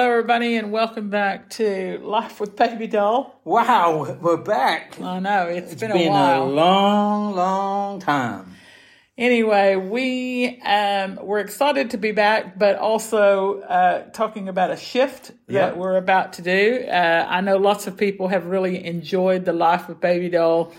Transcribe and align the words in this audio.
Hello, 0.00 0.12
everybody, 0.12 0.56
and 0.56 0.72
welcome 0.72 1.10
back 1.10 1.50
to 1.50 1.98
Life 2.02 2.40
with 2.40 2.56
Baby 2.56 2.86
Doll. 2.86 3.38
Wow, 3.44 4.16
we're 4.18 4.38
back. 4.38 4.98
I 4.98 5.18
know 5.18 5.46
it's 5.48 5.74
been, 5.74 5.90
a 5.90 5.94
Been 5.94 6.06
a 6.06 6.10
while. 6.10 6.46
long, 6.48 7.34
long 7.36 8.00
time. 8.00 8.54
anyway, 9.18 9.76
we 9.76 10.58
um, 10.62 11.18
we're 11.20 11.40
excited 11.40 11.90
to 11.90 11.98
be 11.98 12.12
back, 12.12 12.58
but 12.58 12.76
also 12.76 13.60
uh, 13.60 14.08
talking 14.12 14.48
about 14.48 14.70
a 14.70 14.76
shift 14.78 15.32
Yeah. 15.48 15.66
that 15.66 15.76
we're 15.76 15.98
about 15.98 16.32
to 16.34 16.42
do. 16.42 16.82
Uh, 16.88 17.26
I 17.28 17.42
know 17.42 17.58
lots 17.58 17.86
of 17.86 17.98
people 17.98 18.28
have 18.28 18.46
really 18.46 18.82
enjoyed 18.82 19.44
the 19.44 19.52
Life 19.52 19.86
with 19.86 20.00
Baby 20.00 20.30
Doll. 20.30 20.72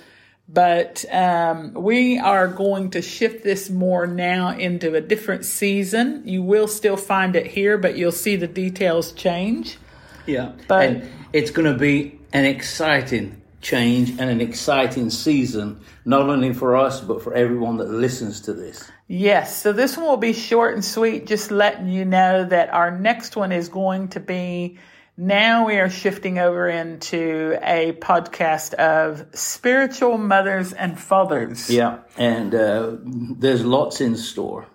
But 0.53 1.05
um, 1.11 1.73
we 1.73 2.19
are 2.19 2.47
going 2.47 2.91
to 2.91 3.01
shift 3.01 3.43
this 3.43 3.69
more 3.69 4.05
now 4.05 4.49
into 4.49 4.95
a 4.95 5.01
different 5.01 5.45
season. 5.45 6.23
You 6.25 6.43
will 6.43 6.67
still 6.67 6.97
find 6.97 7.35
it 7.35 7.47
here, 7.47 7.77
but 7.77 7.97
you'll 7.97 8.11
see 8.11 8.35
the 8.35 8.47
details 8.47 9.13
change. 9.13 9.77
Yeah. 10.25 10.51
But- 10.67 10.89
and 10.89 11.09
it's 11.31 11.51
going 11.51 11.71
to 11.71 11.77
be 11.77 12.19
an 12.33 12.45
exciting 12.45 13.41
change 13.61 14.09
and 14.11 14.29
an 14.29 14.41
exciting 14.41 15.09
season, 15.09 15.79
not 16.03 16.27
only 16.29 16.53
for 16.53 16.75
us, 16.75 16.99
but 16.99 17.21
for 17.21 17.33
everyone 17.33 17.77
that 17.77 17.89
listens 17.89 18.41
to 18.41 18.53
this. 18.53 18.91
Yes, 19.07 19.61
so 19.61 19.71
this 19.71 19.97
one 19.97 20.07
will 20.07 20.17
be 20.17 20.33
short 20.33 20.73
and 20.73 20.83
sweet, 20.83 21.27
just 21.27 21.51
letting 21.51 21.89
you 21.89 22.05
know 22.05 22.43
that 22.45 22.73
our 22.73 22.97
next 22.97 23.35
one 23.35 23.51
is 23.51 23.69
going 23.69 24.07
to 24.09 24.19
be 24.19 24.79
now 25.17 25.67
we 25.67 25.75
are 25.75 25.89
shifting 25.89 26.39
over 26.39 26.67
into 26.67 27.57
a 27.61 27.93
podcast 27.93 28.73
of 28.75 29.25
spiritual 29.33 30.17
mothers 30.17 30.73
and 30.73 30.99
fathers. 30.99 31.69
Yeah. 31.69 31.99
And 32.17 32.55
uh, 32.55 32.95
there's 33.03 33.65
lots 33.65 34.01
in 34.01 34.15
store. 34.15 34.65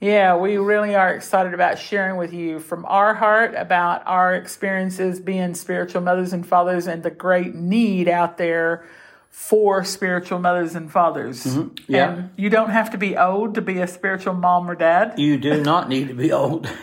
Yeah, 0.00 0.36
we 0.36 0.56
really 0.56 0.96
are 0.96 1.14
excited 1.14 1.54
about 1.54 1.78
sharing 1.78 2.16
with 2.16 2.32
you 2.32 2.58
from 2.58 2.84
our 2.86 3.14
heart 3.14 3.54
about 3.56 4.02
our 4.06 4.34
experiences 4.34 5.20
being 5.20 5.54
spiritual 5.54 6.00
mothers 6.00 6.32
and 6.32 6.44
fathers 6.44 6.88
and 6.88 7.04
the 7.04 7.10
great 7.10 7.54
need 7.54 8.08
out 8.08 8.36
there 8.36 8.84
for 9.30 9.84
spiritual 9.84 10.40
mothers 10.40 10.74
and 10.74 10.90
fathers. 10.90 11.46
Yeah. 11.86 12.10
And 12.10 12.30
you 12.36 12.50
don't 12.50 12.70
have 12.70 12.90
to 12.90 12.98
be 12.98 13.16
old 13.16 13.54
to 13.54 13.62
be 13.62 13.78
a 13.78 13.86
spiritual 13.86 14.34
mom 14.34 14.68
or 14.68 14.74
dad. 14.74 15.18
You 15.18 15.38
do 15.38 15.62
not 15.62 15.88
need 15.88 16.08
to 16.08 16.14
be 16.14 16.32
old. 16.32 16.68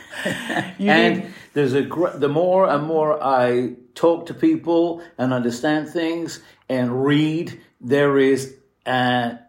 And 0.79 1.17
need- 1.17 1.33
there's 1.59 1.73
a 1.73 1.81
gr- 1.81 2.15
the 2.15 2.29
more 2.29 2.69
and 2.69 2.85
more 2.85 3.21
I 3.21 3.73
talk 3.93 4.27
to 4.27 4.33
people 4.33 5.03
and 5.17 5.33
understand 5.33 5.89
things 5.89 6.41
and 6.69 7.03
read, 7.03 7.59
there 7.81 8.17
is 8.17 8.55
an 8.85 9.39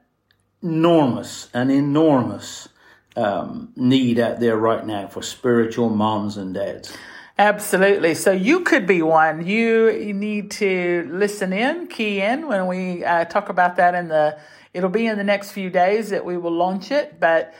enormous, 0.61 1.49
an 1.55 1.71
enormous 1.71 2.69
um, 3.15 3.73
need 3.77 4.19
out 4.19 4.41
there 4.41 4.57
right 4.57 4.85
now 4.85 5.07
for 5.07 5.23
spiritual 5.23 5.89
moms 5.89 6.37
and 6.37 6.53
dads. 6.53 6.93
Absolutely. 7.39 8.17
So 8.17 8.33
you 8.33 8.61
could 8.61 8.89
be 8.89 9.03
one. 9.03 9.47
You, 9.47 10.13
need 10.13 10.51
to 10.53 11.09
listen 11.13 11.53
in, 11.53 11.87
key 11.87 12.21
in 12.21 12.49
when 12.49 12.67
we 12.67 13.05
uh, 13.05 13.25
talk 13.27 13.51
about 13.51 13.77
that 13.77 13.95
in 13.95 14.09
the. 14.09 14.37
It'll 14.75 14.91
be 14.91 15.07
in 15.07 15.17
the 15.17 15.25
next 15.25 15.53
few 15.53 15.71
days 15.71 16.11
that 16.11 16.25
we 16.25 16.37
will 16.37 16.53
launch 16.53 16.91
it, 16.91 17.21
but 17.21 17.55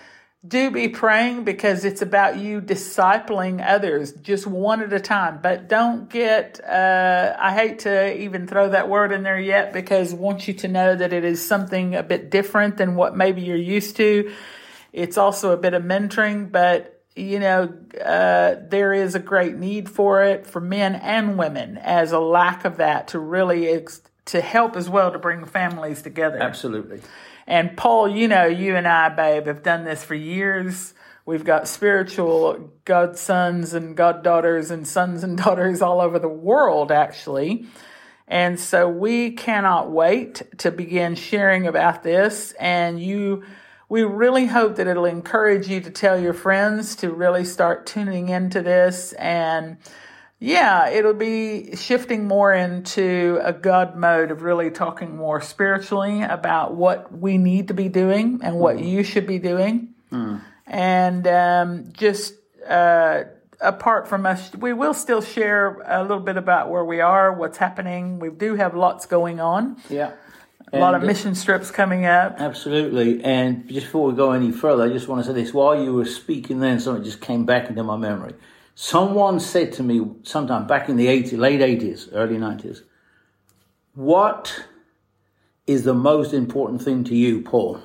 do 0.47 0.71
be 0.71 0.89
praying 0.89 1.45
because 1.45 1.85
it's 1.85 2.01
about 2.01 2.39
you 2.39 2.63
discipling 2.63 3.63
others 3.67 4.13
just 4.13 4.47
one 4.47 4.81
at 4.81 4.93
a 4.93 5.01
time. 5.01 5.41
But 5.43 5.69
don't 5.69 6.09
get. 6.09 6.61
Uh, 6.65 7.37
I 7.39 7.55
hate 7.55 7.81
to 7.81 8.19
even 8.19 8.47
throw 8.47 8.71
that 8.71 8.89
word 8.89 9.13
in 9.13 9.23
there 9.23 9.39
yet 9.39 9.73
because 9.73 10.15
I 10.15 10.17
want 10.17 10.49
you 10.49 10.55
to 10.55 10.69
know 10.69 10.97
that 10.97 11.13
it 11.13 11.25
is 11.25 11.47
something 11.47 11.95
a 11.95 12.03
bit 12.03 12.31
different 12.31 12.79
than 12.79 12.95
what 12.95 13.17
maybe 13.17 13.43
you're 13.43 13.57
used 13.57 13.97
to. 13.97 14.33
It's 14.93 15.19
also 15.19 15.53
a 15.53 15.57
bit 15.57 15.75
of 15.75 15.83
mentoring, 15.83 16.51
but 16.51 17.03
you 17.15 17.39
know, 17.39 17.75
uh, 18.03 18.55
there 18.69 18.95
is 18.95 19.15
a 19.15 19.19
great 19.19 19.57
need 19.57 19.91
for 19.91 20.23
it 20.25 20.47
for 20.47 20.61
men 20.61 20.95
and 20.95 21.37
women 21.37 21.77
as 21.77 22.13
a 22.13 22.19
lack 22.19 22.65
of 22.65 22.79
that 22.79 23.09
to 23.09 23.19
really 23.19 23.69
ex- 23.69 24.01
to 24.27 24.41
help 24.41 24.77
as 24.77 24.89
well 24.89 25.13
to 25.13 25.19
bring 25.19 25.45
families 25.45 26.03
together. 26.03 26.39
Absolutely. 26.39 27.01
And 27.51 27.77
Paul, 27.77 28.09
you 28.09 28.29
know, 28.29 28.47
you 28.47 28.77
and 28.77 28.87
I, 28.87 29.09
babe, 29.09 29.49
have 29.49 29.65
done 29.65 29.83
this 29.83 30.05
for 30.05 30.15
years. 30.15 30.95
We've 31.27 31.45
got 31.45 31.67
spiritual 31.67 32.71
godsons 32.85 33.75
and 33.75 33.97
goddaughters 33.97 34.71
and 34.71 34.87
sons 34.87 35.25
and 35.25 35.37
daughters 35.45 35.83
all 35.83 36.01
over 36.01 36.21
the 36.21 36.29
world, 36.29 36.93
actually. 36.93 37.67
And 38.29 38.61
so 38.61 38.89
we 38.89 39.33
cannot 39.33 39.91
wait 39.91 40.45
to 40.59 40.71
begin 40.71 41.17
sharing 41.17 41.67
about 41.67 42.05
this. 42.05 42.53
And 42.53 43.03
you, 43.03 43.43
we 43.89 44.05
really 44.05 44.47
hope 44.47 44.77
that 44.77 44.87
it'll 44.87 45.05
encourage 45.05 45.67
you 45.67 45.81
to 45.81 45.91
tell 45.91 46.21
your 46.21 46.35
friends 46.35 46.95
to 46.97 47.11
really 47.11 47.45
start 47.45 47.85
tuning 47.85 48.29
into 48.29 48.63
this. 48.63 49.13
And 49.15 49.79
yeah, 50.41 50.89
it'll 50.89 51.13
be 51.15 51.77
shifting 51.77 52.27
more 52.27 52.53
into 52.53 53.39
a 53.43 53.53
God 53.53 53.95
mode 53.95 54.31
of 54.31 54.41
really 54.43 54.71
talking 54.71 55.17
more 55.17 55.41
spiritually 55.43 56.23
about 56.23 56.75
what 56.75 57.13
we 57.17 57.37
need 57.37 57.69
to 57.69 57.75
be 57.75 57.89
doing 57.91 58.41
and 58.43 58.57
what 58.59 58.81
you 58.81 59.03
should 59.05 59.27
be 59.27 59.39
doing. 59.39 59.95
And 60.67 61.27
um, 61.27 61.93
just 61.93 62.35
uh, 62.67 63.25
apart 63.61 64.09
from 64.09 64.25
us, 64.25 64.55
we 64.55 64.73
will 64.73 64.95
still 64.95 65.21
share 65.21 65.81
a 65.87 66.03
little 66.03 66.21
bit 66.21 66.37
about 66.37 66.71
where 66.71 66.85
we 66.85 67.01
are, 67.01 67.33
what's 67.33 67.59
happening. 67.59 68.19
We 68.19 68.31
do 68.31 68.55
have 68.55 68.75
lots 68.75 69.07
going 69.07 69.41
on, 69.41 69.77
Yeah. 69.91 70.13
a 70.73 70.79
lot 70.79 70.95
of 70.95 71.03
mission 71.03 71.35
strips 71.35 71.71
coming 71.71 72.07
up. 72.07 72.37
Absolutely. 72.39 73.23
And 73.25 73.69
just 73.69 73.87
before 73.87 74.07
we 74.11 74.17
go 74.17 74.33
any 74.33 74.53
further, 74.53 74.85
I 74.85 74.89
just 74.89 75.07
want 75.09 75.23
to 75.25 75.29
say 75.29 75.35
this. 75.35 75.53
While 75.53 75.83
you 75.83 75.93
were 75.93 76.05
speaking 76.07 76.61
then, 76.61 76.81
something 76.81 77.05
just 77.05 77.21
came 77.21 77.45
back 77.45 77.69
into 77.69 77.83
my 77.83 77.97
memory. 77.97 78.35
Someone 78.75 79.41
said 79.41 79.73
to 79.75 79.83
me 79.83 80.07
sometime 80.23 80.67
back 80.67 80.89
in 80.89 80.97
the 80.97 81.07
80s, 81.07 81.39
late 81.39 81.61
80s, 81.61 82.09
early 82.13 82.37
90s, 82.37 82.83
what 83.95 84.65
is 85.67 85.85
the 85.85 85.95
most 85.95 86.33
important 86.33 86.83
thing 86.83 87.05
to 87.05 87.15
you, 87.15 87.43
Paul? 87.43 87.81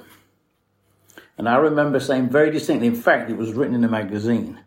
And 1.37 1.49
I 1.49 1.57
remember 1.57 1.99
saying 1.99 2.29
very 2.29 2.51
distinctly, 2.51 2.87
in 2.87 2.95
fact, 2.95 3.29
it 3.29 3.37
was 3.37 3.51
written 3.53 3.75
in 3.75 3.83
a 3.83 3.89
magazine, 3.89 4.59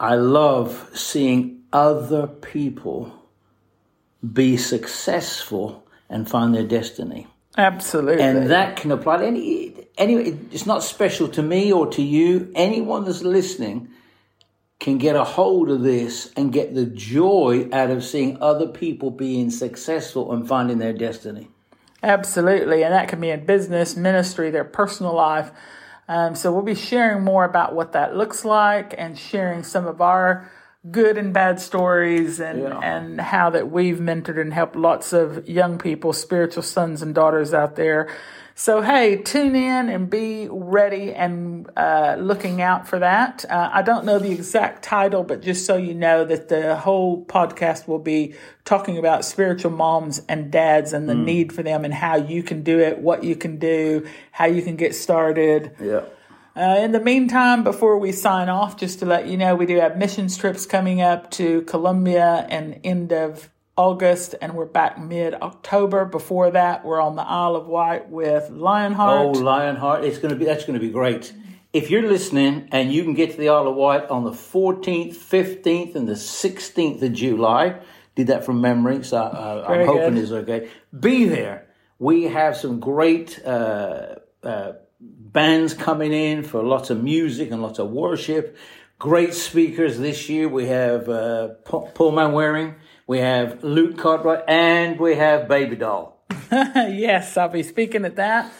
I 0.00 0.14
love 0.14 0.90
seeing 0.94 1.62
other 1.72 2.26
people 2.26 3.12
be 4.32 4.56
successful 4.56 5.86
and 6.08 6.28
find 6.28 6.54
their 6.54 6.64
destiny. 6.64 7.26
Absolutely. 7.56 8.22
And 8.22 8.50
that 8.50 8.76
can 8.76 8.92
apply 8.92 9.18
to 9.18 9.26
any, 9.26 9.86
anyway, 9.96 10.38
it's 10.52 10.66
not 10.66 10.82
special 10.82 11.28
to 11.28 11.42
me 11.42 11.72
or 11.72 11.86
to 11.88 12.02
you. 12.02 12.50
Anyone 12.54 13.04
that's 13.04 13.22
listening 13.22 13.88
can 14.80 14.98
get 14.98 15.16
a 15.16 15.24
hold 15.24 15.70
of 15.70 15.82
this 15.82 16.30
and 16.36 16.52
get 16.52 16.74
the 16.74 16.86
joy 16.86 17.68
out 17.72 17.90
of 17.90 18.04
seeing 18.04 18.40
other 18.40 18.66
people 18.68 19.10
being 19.10 19.50
successful 19.50 20.32
and 20.32 20.46
finding 20.46 20.78
their 20.78 20.92
destiny. 20.92 21.48
Absolutely, 22.02 22.84
and 22.84 22.94
that 22.94 23.08
can 23.08 23.20
be 23.20 23.30
in 23.30 23.44
business, 23.44 23.96
ministry, 23.96 24.50
their 24.50 24.64
personal 24.64 25.14
life. 25.14 25.50
Um, 26.06 26.34
so 26.36 26.52
we'll 26.52 26.62
be 26.62 26.76
sharing 26.76 27.24
more 27.24 27.44
about 27.44 27.74
what 27.74 27.92
that 27.92 28.16
looks 28.16 28.44
like 28.44 28.94
and 28.96 29.18
sharing 29.18 29.62
some 29.64 29.86
of 29.86 30.00
our 30.00 30.50
good 30.90 31.18
and 31.18 31.34
bad 31.34 31.60
stories 31.60 32.40
and 32.40 32.62
Yeah. 32.62 32.78
and 32.78 33.20
how 33.20 33.50
that 33.50 33.70
we've 33.70 33.98
mentored 33.98 34.40
and 34.40 34.54
helped 34.54 34.76
lots 34.76 35.12
of 35.12 35.46
young 35.48 35.76
people, 35.76 36.12
spiritual 36.12 36.62
sons 36.62 37.02
and 37.02 37.14
daughters 37.14 37.52
out 37.52 37.74
there. 37.74 38.08
So 38.60 38.82
hey, 38.82 39.22
tune 39.22 39.54
in 39.54 39.88
and 39.88 40.10
be 40.10 40.48
ready 40.50 41.14
and 41.14 41.70
uh, 41.76 42.16
looking 42.18 42.60
out 42.60 42.88
for 42.88 42.98
that. 42.98 43.44
Uh, 43.48 43.70
I 43.72 43.82
don't 43.82 44.04
know 44.04 44.18
the 44.18 44.32
exact 44.32 44.82
title, 44.82 45.22
but 45.22 45.42
just 45.42 45.64
so 45.64 45.76
you 45.76 45.94
know 45.94 46.24
that 46.24 46.48
the 46.48 46.74
whole 46.74 47.24
podcast 47.24 47.86
will 47.86 48.00
be 48.00 48.34
talking 48.64 48.98
about 48.98 49.24
spiritual 49.24 49.70
moms 49.70 50.22
and 50.28 50.50
dads 50.50 50.92
and 50.92 51.08
the 51.08 51.14
need 51.14 51.52
for 51.52 51.62
them 51.62 51.84
and 51.84 51.94
how 51.94 52.16
you 52.16 52.42
can 52.42 52.64
do 52.64 52.80
it, 52.80 52.98
what 52.98 53.22
you 53.22 53.36
can 53.36 53.60
do, 53.60 54.04
how 54.32 54.46
you 54.46 54.60
can 54.60 54.74
get 54.74 54.92
started. 54.92 55.70
Yeah. 55.80 56.00
Uh, 56.56 56.80
in 56.80 56.90
the 56.90 57.00
meantime, 57.00 57.62
before 57.62 57.96
we 57.96 58.10
sign 58.10 58.48
off, 58.48 58.76
just 58.76 58.98
to 58.98 59.06
let 59.06 59.28
you 59.28 59.36
know, 59.36 59.54
we 59.54 59.66
do 59.66 59.78
have 59.78 59.96
missions 59.96 60.36
trips 60.36 60.66
coming 60.66 61.00
up 61.00 61.30
to 61.30 61.62
Colombia 61.62 62.44
and 62.50 62.80
end 62.82 63.12
of 63.12 63.50
August, 63.78 64.34
and 64.42 64.54
we're 64.54 64.66
back 64.66 64.98
mid 64.98 65.34
October. 65.34 66.04
Before 66.04 66.50
that, 66.50 66.84
we're 66.84 67.00
on 67.00 67.14
the 67.14 67.22
Isle 67.22 67.54
of 67.54 67.68
Wight 67.68 68.10
with 68.10 68.50
Lionheart. 68.50 69.36
Oh, 69.36 69.40
Lionheart. 69.40 70.04
It's 70.04 70.18
going 70.18 70.34
to 70.34 70.36
be, 70.36 70.44
that's 70.44 70.64
going 70.64 70.78
to 70.78 70.84
be 70.84 70.90
great. 70.90 71.32
If 71.72 71.88
you're 71.88 72.02
listening 72.02 72.68
and 72.72 72.92
you 72.92 73.04
can 73.04 73.14
get 73.14 73.30
to 73.30 73.36
the 73.36 73.50
Isle 73.50 73.68
of 73.68 73.76
Wight 73.76 74.10
on 74.10 74.24
the 74.24 74.32
14th, 74.32 75.14
15th, 75.14 75.94
and 75.94 76.08
the 76.08 76.14
16th 76.14 77.02
of 77.02 77.12
July, 77.12 77.78
did 78.16 78.26
that 78.26 78.44
from 78.44 78.60
memory, 78.60 79.04
so 79.04 79.18
uh, 79.18 79.64
I'm 79.68 79.74
Very 79.74 79.86
hoping 79.86 80.16
it's 80.16 80.32
okay. 80.32 80.68
Be 80.98 81.26
there. 81.26 81.68
We 82.00 82.24
have 82.24 82.56
some 82.56 82.80
great 82.80 83.40
uh, 83.46 84.16
uh, 84.42 84.72
bands 85.00 85.72
coming 85.72 86.12
in 86.12 86.42
for 86.42 86.64
lots 86.64 86.90
of 86.90 87.00
music 87.00 87.52
and 87.52 87.62
lots 87.62 87.78
of 87.78 87.90
worship. 87.90 88.56
Great 88.98 89.34
speakers 89.34 89.98
this 89.98 90.28
year. 90.28 90.48
We 90.48 90.66
have 90.66 91.08
uh, 91.08 91.48
Pa- 91.64 91.86
Paul 91.94 92.10
Manwaring, 92.10 92.74
we 93.08 93.20
have 93.20 93.64
Luke 93.64 93.96
Cartwright, 93.96 94.44
and 94.46 95.00
we 95.00 95.16
have 95.16 95.48
Baby 95.48 95.76
Doll. 95.76 96.22
yes, 96.52 97.38
I'll 97.38 97.48
be 97.48 97.62
speaking 97.62 98.04
at 98.04 98.16
that. 98.16 98.52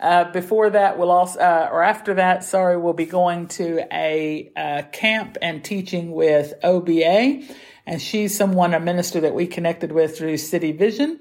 Uh, 0.00 0.30
before 0.30 0.70
that, 0.70 0.96
we'll 0.96 1.10
also, 1.10 1.40
uh, 1.40 1.68
or 1.72 1.82
after 1.82 2.14
that, 2.14 2.44
sorry, 2.44 2.78
we'll 2.78 2.92
be 2.92 3.06
going 3.06 3.48
to 3.48 3.84
a 3.92 4.52
uh, 4.56 4.82
camp 4.92 5.36
and 5.42 5.64
teaching 5.64 6.12
with 6.12 6.54
OBA. 6.62 7.42
And 7.86 8.00
she's 8.00 8.36
someone, 8.36 8.72
a 8.72 8.78
minister 8.78 9.20
that 9.22 9.34
we 9.34 9.48
connected 9.48 9.90
with 9.90 10.16
through 10.16 10.36
City 10.36 10.70
Vision. 10.70 11.18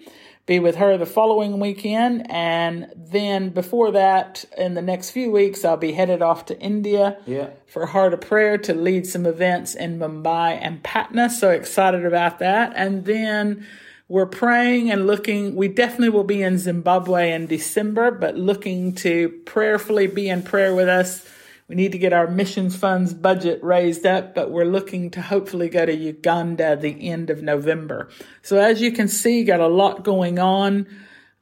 Be 0.48 0.60
with 0.60 0.78
her 0.78 0.98
the 0.98 1.06
following 1.06 1.60
weekend. 1.60 2.26
And 2.32 2.88
then 2.96 3.50
before 3.50 3.92
that, 3.92 4.46
in 4.58 4.76
the 4.76 4.82
next 4.82 5.12
few 5.12 5.30
weeks, 5.30 5.66
I'll 5.66 5.76
be 5.76 5.92
headed 5.92 6.22
off 6.22 6.46
to 6.46 6.58
India 6.60 7.18
Yeah. 7.26 7.50
for 7.68 7.86
Heart 7.86 8.14
of 8.14 8.22
Prayer 8.22 8.58
to 8.60 8.74
lead 8.74 9.06
some 9.06 9.26
events 9.26 9.76
in 9.76 10.00
Mumbai 10.00 10.58
and 10.62 10.82
Patna. 10.82 11.30
So 11.30 11.50
excited 11.52 12.06
about 12.06 12.40
that. 12.40 12.72
And 12.78 13.04
then 13.04 13.66
we're 14.08 14.26
praying 14.26 14.90
and 14.90 15.06
looking. 15.06 15.54
We 15.54 15.68
definitely 15.68 16.10
will 16.10 16.24
be 16.24 16.42
in 16.42 16.58
Zimbabwe 16.58 17.34
in 17.34 17.48
December, 17.48 18.10
but 18.10 18.38
looking 18.38 18.94
to 18.96 19.28
prayerfully 19.46 20.08
be 20.08 20.30
in 20.30 20.44
prayer 20.44 20.74
with 20.74 20.88
us. 20.88 21.28
We 21.68 21.76
need 21.76 21.92
to 21.92 21.98
get 21.98 22.14
our 22.14 22.28
missions 22.28 22.78
funds 22.78 23.14
budget 23.14 23.62
raised 23.62 24.06
up, 24.06 24.34
but 24.34 24.52
we're 24.52 24.66
looking 24.66 25.12
to 25.12 25.22
hopefully 25.22 25.68
go 25.68 25.86
to 25.86 25.94
Uganda 25.94 26.78
the 26.78 27.10
end 27.10 27.30
of 27.30 27.42
November. 27.44 28.10
So 28.42 28.58
as 28.58 28.82
you 28.82 28.92
can 28.92 29.10
see, 29.10 29.44
got 29.44 29.60
a 29.60 29.68
lot 29.68 30.04
going 30.04 30.40
on 30.40 30.88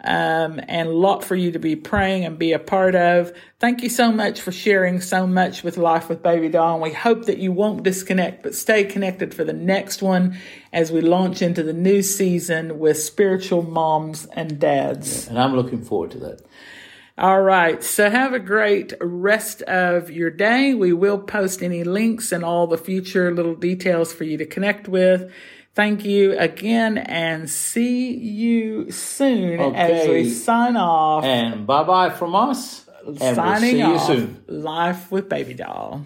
um, 0.04 0.60
and 0.68 0.90
a 0.90 0.92
lot 0.92 1.24
for 1.24 1.36
you 1.36 1.52
to 1.52 1.60
be 1.60 1.76
praying 1.76 2.26
and 2.26 2.40
be 2.40 2.54
a 2.54 2.60
part 2.60 2.96
of. 2.96 3.34
Thank 3.60 3.84
you 3.84 3.90
so 3.90 4.12
much 4.12 4.42
for 4.42 4.52
sharing 4.52 5.00
so 5.00 5.28
much 5.28 5.64
with 5.64 5.78
Life 5.78 6.10
with 6.10 6.22
Baby 6.22 6.50
Doll. 6.50 6.80
We 6.80 6.92
hope 6.92 7.26
that 7.26 7.38
you 7.38 7.52
won't 7.52 7.84
disconnect, 7.84 8.44
but 8.44 8.56
stay 8.56 8.84
connected 8.84 9.34
for 9.34 9.44
the 9.44 9.54
next 9.54 10.02
one 10.02 10.38
as 10.74 10.92
we 10.92 11.02
launch 11.02 11.42
into 11.42 11.64
the 11.64 11.74
new 11.74 12.02
season 12.02 12.80
with 12.80 12.98
spiritual 12.98 13.62
moms 13.62 14.26
and 14.28 14.60
dads. 14.60 15.28
And 15.28 15.40
I'm 15.40 15.56
looking 15.56 15.84
forward 15.84 16.12
to 16.12 16.20
that. 16.20 16.42
All 17.18 17.42
right. 17.42 17.82
So 17.82 18.10
have 18.10 18.34
a 18.34 18.40
great 18.40 18.94
rest 19.00 19.62
of 19.62 20.12
your 20.12 20.30
day. 20.30 20.74
We 20.74 20.92
will 20.92 21.20
post 21.20 21.64
any 21.64 21.86
links 21.86 22.34
and 22.34 22.44
all 22.44 22.68
the 22.68 22.78
future 22.78 23.34
little 23.34 23.56
details 23.56 24.12
for 24.12 24.26
you 24.26 24.38
to 24.38 24.46
connect 24.46 24.90
with. 24.90 25.32
Thank 25.76 26.04
you 26.06 26.38
again 26.38 26.98
and 26.98 27.50
see 27.50 28.14
you 28.14 28.92
soon 28.92 29.60
as 29.76 30.08
we 30.08 30.30
sign 30.30 30.76
off. 30.76 31.24
And 31.24 31.66
bye 31.66 31.84
bye 31.84 32.10
from 32.10 32.36
us. 32.36 32.86
And 33.06 33.20
we'll 33.20 33.36
signing 33.36 33.72
see 33.72 33.78
you 33.80 33.86
off. 33.86 34.08
soon. 34.08 34.44
Life 34.48 35.12
with 35.12 35.30
Baby 35.30 35.54
Doll. 35.54 36.06